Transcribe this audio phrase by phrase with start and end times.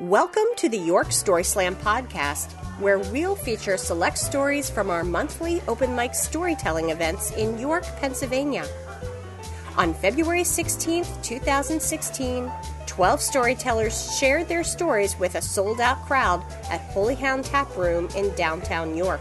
[0.00, 5.60] Welcome to the York Story Slam podcast, where we'll feature select stories from our monthly
[5.66, 8.64] open mic storytelling events in York, Pennsylvania.
[9.76, 12.48] On February 16th, 2016,
[12.86, 18.08] 12 storytellers shared their stories with a sold out crowd at Holy Hound Tap Room
[18.14, 19.20] in downtown York.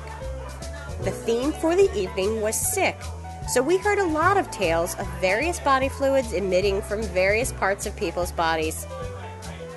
[1.01, 3.01] The theme for the evening was sick,
[3.47, 7.87] so we heard a lot of tales of various body fluids emitting from various parts
[7.87, 8.85] of people's bodies.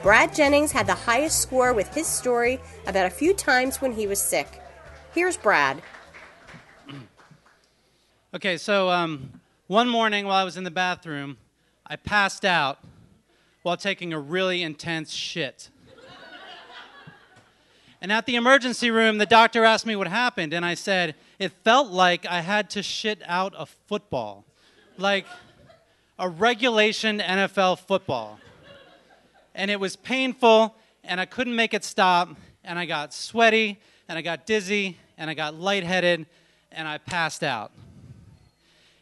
[0.03, 4.07] Brad Jennings had the highest score with his story about a few times when he
[4.07, 4.63] was sick.
[5.13, 5.83] Here's Brad.
[8.33, 11.37] Okay, so um, one morning while I was in the bathroom,
[11.87, 12.79] I passed out
[13.63, 15.69] while taking a really intense shit.
[18.01, 21.53] and at the emergency room, the doctor asked me what happened, and I said, it
[21.63, 24.47] felt like I had to shit out a football.
[24.97, 25.27] Like
[26.19, 28.39] a regulation NFL football
[29.61, 34.17] and it was painful, and I couldn't make it stop, and I got sweaty, and
[34.17, 36.25] I got dizzy, and I got lightheaded,
[36.73, 37.71] and I passed out.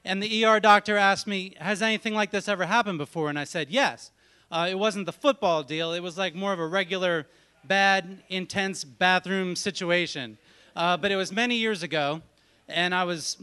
[0.05, 3.29] And the ER doctor asked me, Has anything like this ever happened before?
[3.29, 4.11] And I said, Yes.
[4.51, 7.29] Uh, it wasn't the football deal, it was like more of a regular,
[7.63, 10.39] bad, intense bathroom situation.
[10.75, 12.21] Uh, but it was many years ago,
[12.67, 13.37] and I was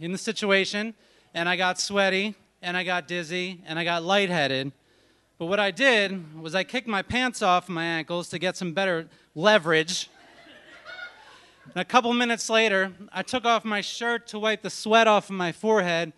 [0.00, 0.94] in the situation,
[1.34, 4.72] and I got sweaty, and I got dizzy, and I got lightheaded,
[5.38, 8.72] but what I did was I kicked my pants off my ankles to get some
[8.72, 10.08] better leverage.
[11.64, 15.30] And a couple minutes later, I took off my shirt to wipe the sweat off
[15.30, 16.12] of my forehead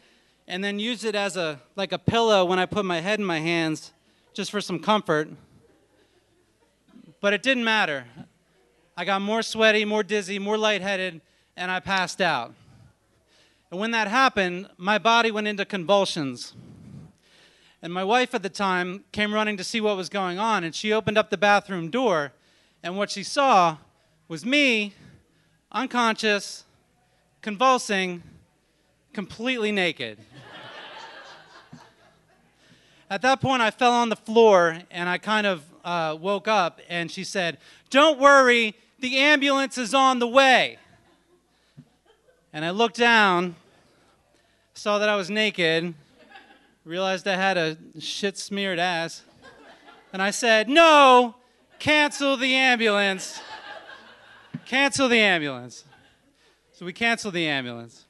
[0.46, 3.24] and then used it as a like a pillow when I put my head in
[3.24, 3.92] my hands
[4.34, 5.28] just for some comfort.
[7.20, 8.04] But it didn't matter.
[8.96, 11.20] I got more sweaty, more dizzy, more lightheaded,
[11.56, 12.54] and I passed out.
[13.70, 16.54] And when that happened, my body went into convulsions.
[17.84, 20.74] And my wife at the time came running to see what was going on, and
[20.74, 22.32] she opened up the bathroom door,
[22.82, 23.76] and what she saw
[24.26, 24.94] was me,
[25.70, 26.64] unconscious,
[27.42, 28.22] convulsing,
[29.12, 30.16] completely naked.
[33.10, 36.80] At that point, I fell on the floor and I kind of uh, woke up,
[36.88, 37.58] and she said,
[37.90, 40.78] Don't worry, the ambulance is on the way.
[42.50, 43.56] And I looked down,
[44.72, 45.92] saw that I was naked,
[46.84, 49.22] realized I had a shit smeared ass.
[50.12, 51.34] And I said, No,
[51.78, 53.40] cancel the ambulance.
[54.66, 55.84] cancel the ambulance.
[56.72, 58.04] So we canceled the ambulance.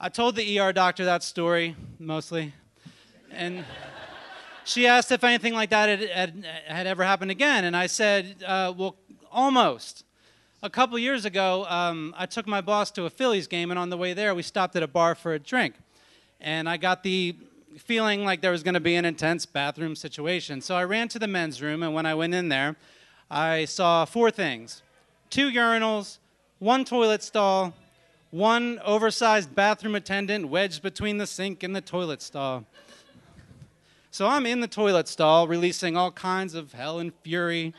[0.00, 2.54] I told the ER doctor that story mostly.
[3.30, 3.64] And
[4.64, 7.64] she asked if anything like that had, had, had ever happened again.
[7.64, 8.96] And I said, uh, Well,
[9.30, 10.04] almost.
[10.64, 13.90] A couple years ago, um, I took my boss to a Phillies game, and on
[13.90, 15.74] the way there, we stopped at a bar for a drink
[16.42, 17.36] and I got the
[17.78, 20.60] feeling like there was going to be an intense bathroom situation.
[20.60, 22.76] So I ran to the men's room, and when I went in there,
[23.30, 24.82] I saw four things
[25.30, 26.18] two urinals,
[26.58, 27.72] one toilet stall,
[28.30, 32.66] one oversized bathroom attendant wedged between the sink and the toilet stall.
[34.10, 37.72] So I'm in the toilet stall, releasing all kinds of hell and fury,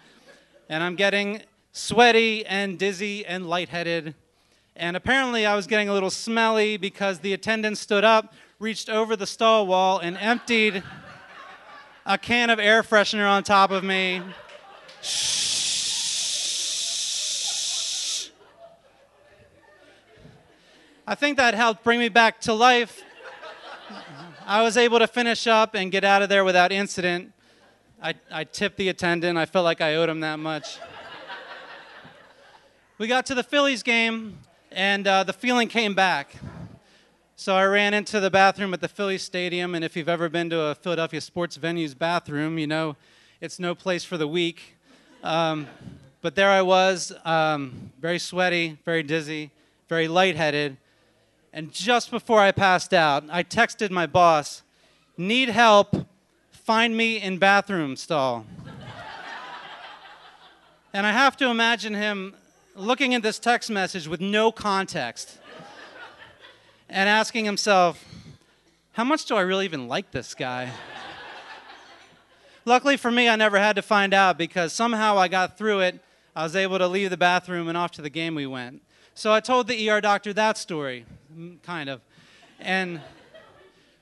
[0.67, 4.15] and I'm getting sweaty and dizzy and lightheaded.
[4.75, 9.15] And apparently, I was getting a little smelly because the attendant stood up, reached over
[9.17, 10.81] the stall wall and emptied
[12.05, 14.21] a can of air freshener on top of me.
[15.01, 15.19] Shh.
[21.05, 23.03] I think that helped bring me back to life.
[24.45, 27.33] I was able to finish up and get out of there without incident.
[28.01, 29.37] I, I tipped the attendant.
[29.37, 30.77] I felt like I owed him that much.
[32.97, 34.39] we got to the Phillies game,
[34.71, 36.37] and uh, the feeling came back.
[37.43, 40.49] So I ran into the bathroom at the Phillies Stadium, and if you've ever been
[40.51, 42.95] to a Philadelphia sports venue's bathroom, you know
[43.41, 44.77] it's no place for the weak.
[45.25, 45.67] Um,
[46.21, 49.51] but there I was, um, very sweaty, very dizzy,
[49.89, 50.77] very lightheaded.
[51.51, 54.63] And just before I passed out, I texted my boss,
[55.17, 56.07] Need help,
[56.49, 58.45] find me in bathroom stall.
[60.93, 62.35] and I have to imagine him
[62.73, 65.39] looking at this text message with no context
[66.93, 68.05] and asking himself,
[68.91, 70.69] how much do I really even like this guy?
[72.65, 75.99] Luckily for me, I never had to find out because somehow I got through it.
[76.35, 78.83] I was able to leave the bathroom and off to the game we went.
[79.15, 81.05] So I told the ER doctor that story,
[81.63, 82.01] kind of.
[82.59, 83.01] And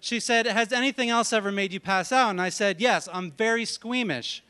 [0.01, 2.29] she said, Has anything else ever made you pass out?
[2.29, 4.43] And I said, Yes, I'm very squeamish.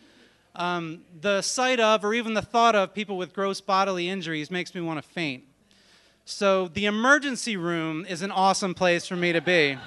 [0.55, 4.75] Um, the sight of, or even the thought of, people with gross bodily injuries makes
[4.75, 5.43] me want to faint.
[6.25, 9.77] So the emergency room is an awesome place for me to be.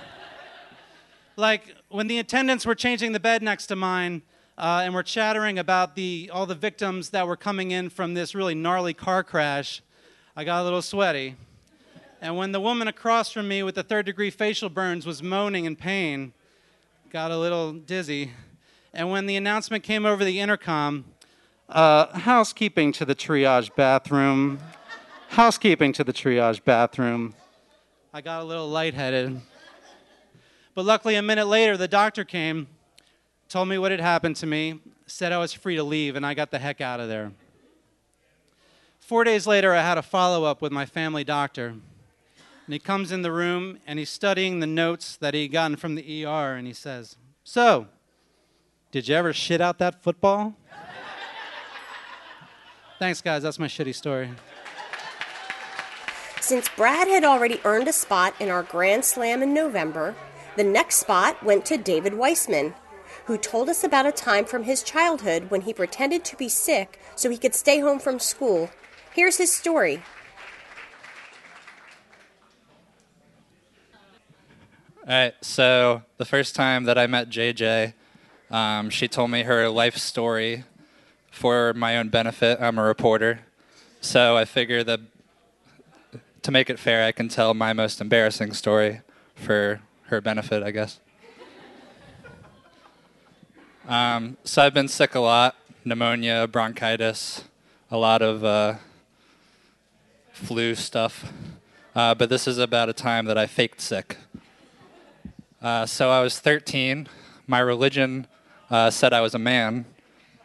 [1.37, 4.23] like when the attendants were changing the bed next to mine,
[4.59, 8.35] uh, and we're chattering about the, all the victims that were coming in from this
[8.35, 9.83] really gnarly car crash,
[10.37, 11.37] I got a little sweaty.
[12.21, 15.67] And when the woman across from me with the third degree facial burns was moaning
[15.67, 16.33] in pain,
[17.11, 18.33] got a little dizzy.
[18.93, 21.05] And when the announcement came over the intercom,
[21.69, 24.59] uh, housekeeping to the triage bathroom,
[25.35, 27.35] housekeeping to the triage bathroom,
[28.13, 29.41] I got a little lightheaded.
[30.77, 32.69] But luckily, a minute later, the doctor came,
[33.49, 36.35] told me what had happened to me, said I was free to leave, and I
[36.35, 37.33] got the heck out of there.
[39.01, 41.75] Four days later, I had a follow up with my family doctor.
[42.67, 45.97] And he comes in the room and he's studying the notes that he'd gotten from
[45.97, 47.89] the ER, and he says, So,
[48.93, 50.55] did you ever shit out that football?
[53.01, 53.43] Thanks, guys.
[53.43, 54.31] That's my shitty story.
[56.45, 60.15] Since Brad had already earned a spot in our Grand Slam in November,
[60.57, 62.75] the next spot went to David Weissman,
[63.25, 67.01] who told us about a time from his childhood when he pretended to be sick
[67.17, 68.69] so he could stay home from school.
[69.15, 70.03] Here's his story.
[74.99, 77.95] All right, so the first time that I met JJ,
[78.51, 80.65] um, she told me her life story
[81.31, 82.61] for my own benefit.
[82.61, 83.41] I'm a reporter,
[84.03, 85.01] so I figure that
[86.45, 89.01] to make it fair, I can tell my most embarrassing story
[89.35, 91.01] for her benefit, I guess.
[93.89, 95.57] Um, so I've been sick a lot
[95.87, 97.45] pneumonia, bronchitis,
[97.91, 98.75] a lot of uh,
[100.33, 101.33] flu stuff.
[101.95, 104.17] Uh, but this is about a time that I faked sick.
[105.63, 107.09] Uh, so I was 13.
[107.47, 108.27] My religion
[108.71, 109.87] uh, said I was a man,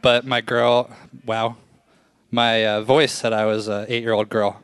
[0.01, 0.89] but my girl,
[1.25, 1.57] wow,
[2.31, 4.63] my uh, voice said I was an eight year old girl.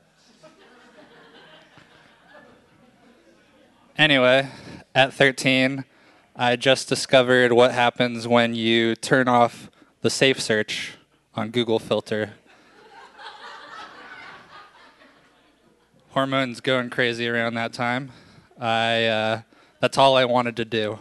[3.98, 4.50] Anyway,
[4.94, 5.86] at 13,
[6.36, 9.70] I just discovered what happens when you turn off
[10.02, 10.96] the safe search
[11.34, 12.34] on Google filter.
[16.10, 18.12] Hormones going crazy around that time.
[18.60, 19.42] I uh,
[19.80, 21.00] that's all I wanted to do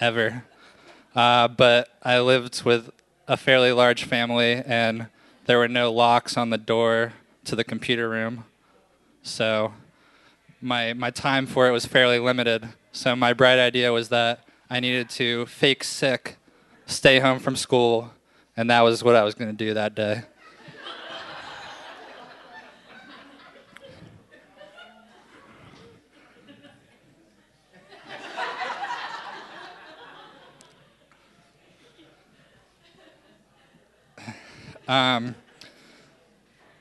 [0.00, 0.42] ever.
[1.14, 2.90] Uh, but I lived with
[3.28, 5.08] a fairly large family, and
[5.44, 7.12] there were no locks on the door
[7.44, 8.44] to the computer room.
[9.22, 9.74] So
[10.60, 12.68] my my time for it was fairly limited.
[12.92, 16.36] So my bright idea was that I needed to fake sick,
[16.86, 18.12] stay home from school,
[18.56, 20.22] and that was what I was going to do that day.
[34.88, 35.34] Um,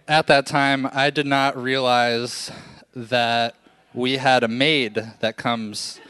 [0.07, 2.51] at that time, I did not realize
[2.95, 3.55] that
[3.95, 6.01] we had a maid that comes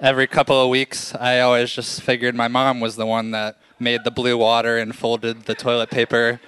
[0.00, 1.14] every couple of weeks.
[1.14, 4.96] I always just figured my mom was the one that made the blue water and
[4.96, 6.40] folded the toilet paper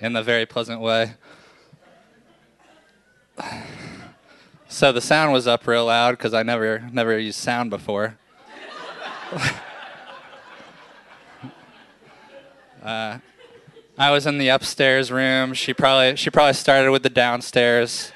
[0.00, 1.14] in a very pleasant way.
[4.68, 8.18] So the sound was up real loud because I never never used sound before.
[12.84, 13.18] uh,
[13.98, 15.54] I was in the upstairs room.
[15.54, 18.12] She probably she probably started with the downstairs.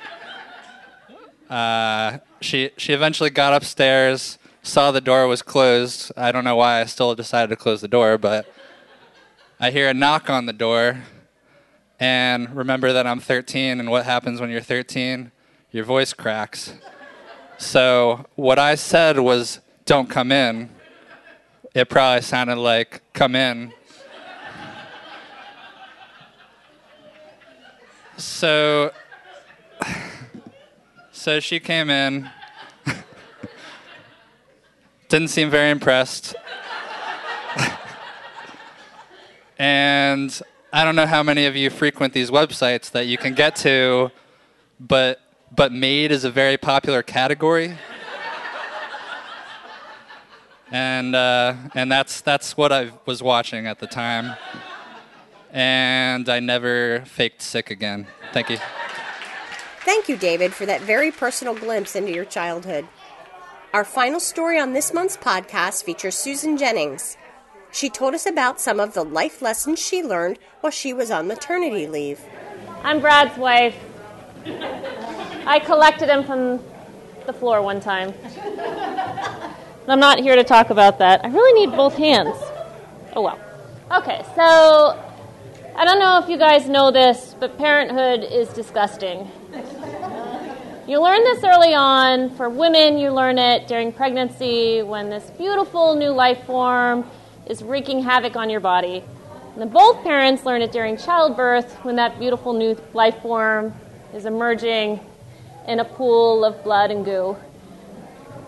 [1.52, 6.10] Uh, she she eventually got upstairs, saw the door was closed.
[6.16, 8.50] I don't know why I still decided to close the door, but
[9.60, 11.02] I hear a knock on the door,
[12.00, 13.80] and remember that I'm 13.
[13.80, 15.30] And what happens when you're 13?
[15.72, 16.72] Your voice cracks.
[17.58, 20.70] So what I said was, "Don't come in."
[21.74, 23.74] It probably sounded like "Come in."
[28.16, 28.92] So,
[31.22, 32.28] so she came in.
[35.08, 36.34] Didn't seem very impressed.
[39.58, 43.54] and I don't know how many of you frequent these websites that you can get
[43.56, 44.10] to,
[44.80, 45.20] but
[45.54, 47.76] but maid is a very popular category.
[50.72, 54.34] and uh, and that's that's what I was watching at the time
[55.52, 58.08] and I never faked sick again.
[58.32, 58.58] Thank you.
[59.84, 62.86] Thank you, David, for that very personal glimpse into your childhood.
[63.74, 67.16] Our final story on this month's podcast features Susan Jennings.
[67.72, 71.26] She told us about some of the life lessons she learned while she was on
[71.26, 72.20] maternity leave.
[72.84, 73.74] I'm Brad's wife.
[75.46, 76.60] I collected him from
[77.26, 78.14] the floor one time.
[79.88, 81.24] I'm not here to talk about that.
[81.24, 82.36] I really need both hands.
[83.14, 83.40] Oh well.
[83.90, 84.96] Okay, so
[85.74, 89.30] I don't know if you guys know this, but parenthood is disgusting.
[90.92, 92.28] You learn this early on.
[92.36, 97.10] For women, you learn it during pregnancy when this beautiful new life form
[97.46, 99.02] is wreaking havoc on your body.
[99.52, 103.72] And then both parents learn it during childbirth when that beautiful new life form
[104.12, 105.00] is emerging
[105.66, 107.38] in a pool of blood and goo.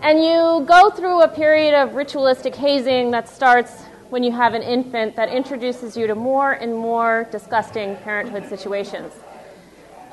[0.03, 3.71] And you go through a period of ritualistic hazing that starts
[4.11, 9.13] when you have an infant that introduces you to more and more disgusting parenthood situations.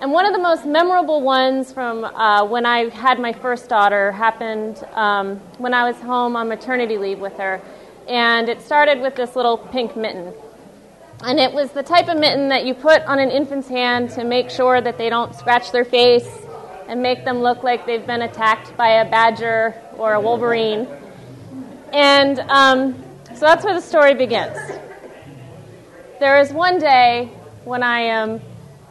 [0.02, 4.10] And one of the most memorable ones from uh, when I had my first daughter
[4.10, 7.62] happened um, when I was home on maternity leave with her.
[8.08, 10.34] And it started with this little pink mitten.
[11.20, 14.24] And it was the type of mitten that you put on an infant's hand to
[14.24, 16.28] make sure that they don't scratch their face
[16.88, 20.88] and make them look like they've been attacked by a badger or a wolverine.
[21.92, 23.00] And um,
[23.36, 24.58] so that's where the story begins.
[26.18, 27.30] There is one day
[27.62, 28.40] when I am,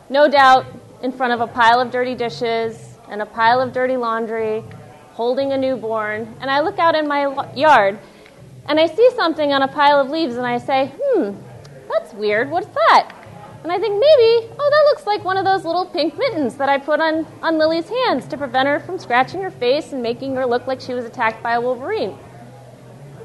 [0.10, 0.66] no doubt,
[1.04, 4.64] in front of a pile of dirty dishes and a pile of dirty laundry,
[5.14, 8.00] holding a newborn, and I look out in my yard
[8.68, 11.32] and I see something on a pile of leaves and I say, hmm,
[11.90, 13.14] that's weird, what's that?
[13.64, 16.70] And I think maybe, oh, that looks like one of those little pink mittens that
[16.70, 20.36] I put on, on Lily's hands to prevent her from scratching her face and making
[20.36, 22.18] her look like she was attacked by a wolverine.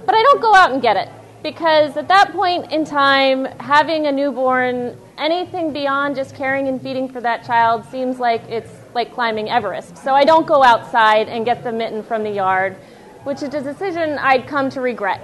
[0.04, 1.09] But I don't go out and get it
[1.42, 7.08] because at that point in time, having a newborn, anything beyond just caring and feeding
[7.08, 9.96] for that child seems like it's like climbing Everest.
[9.99, 12.76] So I don't go outside and get the mitten from the yard,
[13.25, 15.20] which is a decision I'd come to regret.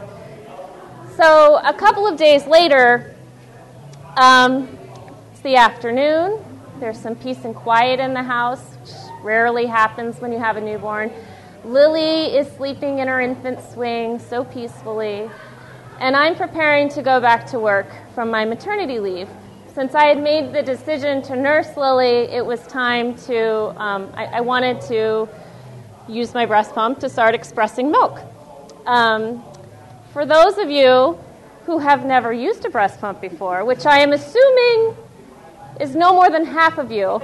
[1.16, 3.14] So a couple of days later,
[4.16, 4.78] um,
[5.30, 6.42] it's the afternoon.
[6.80, 10.60] There's some peace and quiet in the house, which rarely happens when you have a
[10.60, 11.12] newborn.
[11.64, 15.30] Lily is sleeping in her infant swing so peacefully,
[16.00, 19.28] and I'm preparing to go back to work from my maternity leave.
[19.74, 24.26] Since I had made the decision to nurse Lily, it was time to, um, I,
[24.26, 25.26] I, wanted to
[26.06, 28.20] use my breast pump to start expressing milk.
[28.84, 29.42] Um,
[30.12, 31.18] for those of you
[31.64, 34.94] who have never used a breast pump before, which I am assuming
[35.80, 37.22] is no more than half of you,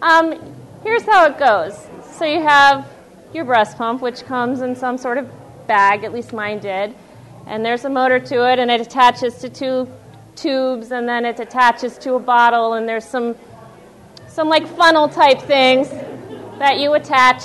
[0.00, 1.78] um, here's how it goes.
[2.12, 2.88] So you have
[3.34, 5.30] your breast pump, which comes in some sort of
[5.66, 6.94] bag, at least mine did,
[7.46, 9.86] and there's a motor to it, and it attaches to two
[10.36, 13.36] tubes, and then it attaches to a bottle, and there's some
[14.34, 15.88] some like funnel type things
[16.58, 17.44] that you attach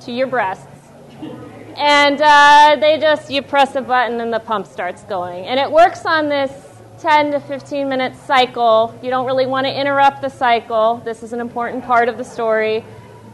[0.00, 0.66] to your breasts.
[1.76, 5.46] And uh, they just, you press a button and the pump starts going.
[5.46, 6.52] And it works on this
[7.00, 8.96] 10 to 15 minute cycle.
[9.02, 11.02] You don't really want to interrupt the cycle.
[11.04, 12.84] This is an important part of the story.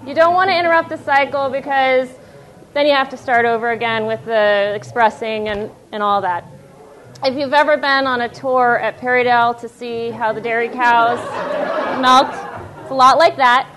[0.07, 2.09] You don't want to interrupt the cycle because
[2.73, 6.47] then you have to start over again with the expressing and, and all that.
[7.23, 11.19] If you've ever been on a tour at Perrydell to see how the dairy cows
[12.01, 12.35] milked,
[12.81, 13.69] it's a lot like that.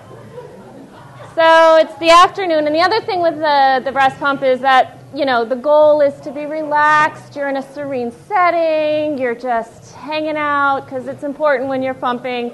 [1.34, 4.98] So it's the afternoon, and the other thing with the, the breast pump is that
[5.14, 7.36] you know the goal is to be relaxed.
[7.36, 9.18] You're in a serene setting.
[9.18, 12.50] You're just hanging out because it's important when you're pumping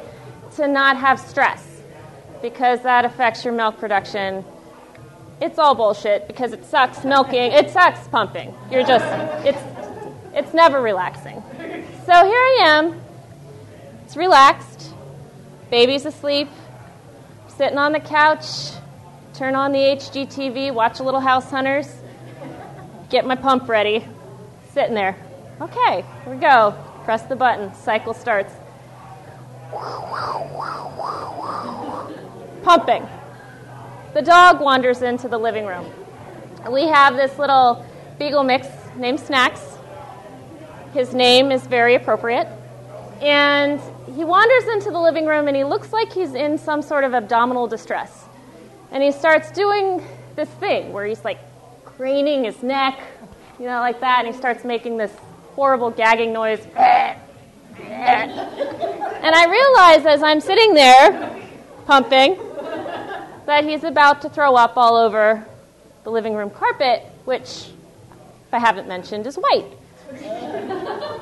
[0.56, 1.82] to not have stress
[2.42, 4.44] because that affects your milk production.
[5.40, 7.52] It's all bullshit because it sucks milking.
[7.52, 8.52] It sucks pumping.
[8.73, 9.04] You're just,
[9.47, 9.80] it's,
[10.32, 11.42] it's never relaxing.
[12.06, 13.00] So here I am.
[14.04, 14.92] It's relaxed.
[15.70, 16.49] Baby's asleep.
[17.49, 18.72] Sitting on the couch.
[19.34, 20.72] Turn on the HGTV.
[20.72, 21.88] Watch a little House Hunters.
[23.08, 24.04] Get my pump ready.
[24.72, 25.16] Sitting there.
[25.60, 26.75] Okay, here we go.
[27.04, 27.75] Press the button.
[27.75, 28.52] Cycle starts
[32.62, 33.06] pumping.
[34.14, 35.87] The dog wanders into the living room.
[36.70, 37.84] We have this little
[38.18, 39.69] beagle mix named Snacks.
[40.92, 42.49] His name is very appropriate.
[43.20, 43.80] And
[44.14, 47.14] he wanders into the living room and he looks like he's in some sort of
[47.14, 48.25] abdominal distress.
[48.90, 50.02] And he starts doing
[50.37, 51.38] this thing where he's like
[51.85, 53.00] craning his neck,
[53.59, 55.12] you know, like that, and he starts making this
[55.54, 56.66] horrible gagging noise.
[57.78, 61.40] And I realize as I'm sitting there
[61.87, 62.38] pumping
[63.47, 65.47] that he's about to throw up all over
[66.04, 67.68] the living room carpet, which,
[68.47, 69.66] if I haven't mentioned, is white.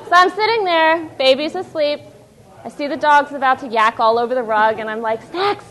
[0.09, 2.01] So I'm sitting there, baby's asleep.
[2.65, 5.65] I see the dog's about to yak all over the rug, and I'm like, Snacks!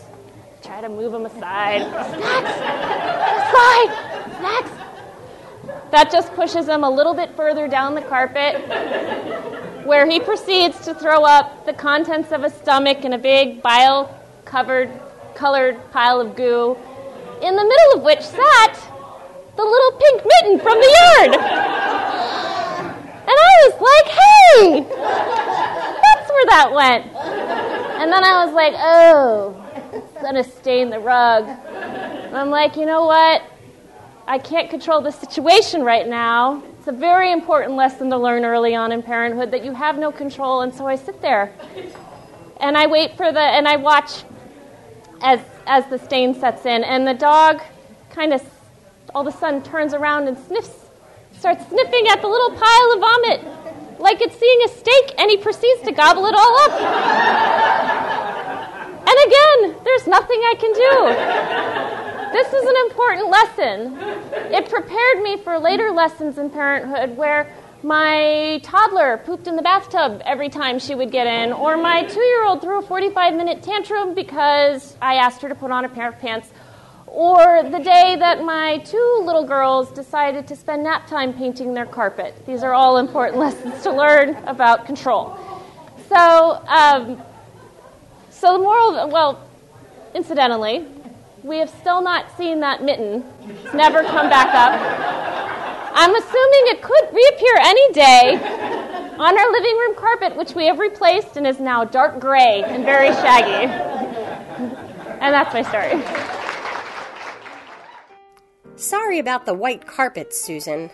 [0.63, 1.81] Try to move him aside.
[1.81, 2.49] Snacks!
[3.45, 3.91] Aside!
[4.39, 4.71] Snacks!
[5.91, 8.55] That just pushes him a little bit further down the carpet,
[9.85, 14.09] where he proceeds to throw up the contents of his stomach in a big bile
[14.45, 14.89] covered
[15.35, 16.77] colored pile of goo,
[17.41, 18.79] in the middle of which sat
[19.55, 21.33] the little pink mitten from the yard.
[23.29, 27.05] And I was like, hey, that's where that went.
[28.01, 29.55] And then I was like, oh,
[29.93, 31.45] it's gonna stain the rug.
[31.47, 33.43] And I'm like, you know what?
[34.27, 36.63] I can't control the situation right now.
[36.77, 40.11] It's a very important lesson to learn early on in parenthood that you have no
[40.11, 40.61] control.
[40.61, 41.51] And so I sit there
[42.61, 44.23] and I wait for the, and I watch
[45.21, 46.83] as, as the stain sets in.
[46.83, 47.61] And the dog
[48.11, 48.47] kind of
[49.13, 50.85] all of a sudden turns around and sniffs,
[51.37, 53.68] starts sniffing at the little pile of vomit
[53.99, 56.71] like it's seeing a steak, and he proceeds to gobble it all up.
[59.07, 61.13] and again, there's nothing I can do.
[62.31, 63.97] This is an important lesson.
[64.53, 70.21] It prepared me for later lessons in parenthood where my toddler pooped in the bathtub
[70.25, 73.63] every time she would get in, or my two year old threw a 45 minute
[73.63, 76.51] tantrum because I asked her to put on a pair of pants
[77.11, 81.85] or the day that my two little girls decided to spend nap time painting their
[81.85, 82.35] carpet.
[82.45, 85.37] These are all important lessons to learn about control.
[86.07, 87.21] So, um,
[88.29, 89.47] so the moral, well,
[90.13, 90.87] incidentally,
[91.43, 93.23] we have still not seen that mitten.
[93.47, 95.39] It's never come back up.
[95.93, 98.35] I'm assuming it could reappear any day
[99.17, 102.85] on our living room carpet, which we have replaced and is now dark gray and
[102.85, 103.71] very shaggy.
[105.19, 106.38] and that's my story.
[108.79, 110.89] Sorry about the white carpet, Susan.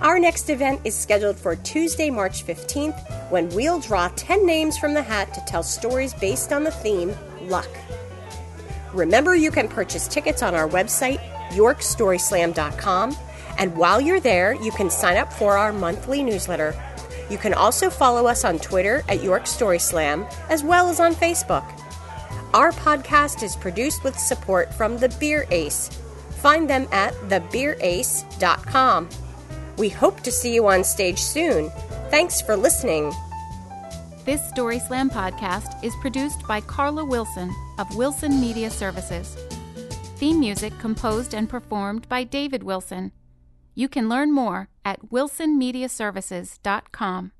[0.00, 4.94] Our next event is scheduled for Tuesday, March 15th, when we'll draw 10 names from
[4.94, 7.68] the hat to tell stories based on the theme luck.
[8.94, 13.16] Remember, you can purchase tickets on our website, yorkstoryslam.com,
[13.58, 16.74] and while you're there, you can sign up for our monthly newsletter.
[17.28, 21.14] You can also follow us on Twitter at York Story Slam, as well as on
[21.14, 21.70] Facebook.
[22.54, 25.90] Our podcast is produced with support from the Beer Ace
[26.38, 29.08] Find them at thebeerace.com.
[29.76, 31.70] We hope to see you on stage soon.
[32.10, 33.12] Thanks for listening.
[34.24, 39.36] This Story Slam podcast is produced by Carla Wilson of Wilson Media Services.
[40.16, 43.12] Theme music composed and performed by David Wilson.
[43.74, 47.32] You can learn more at wilsonmediaservices.com.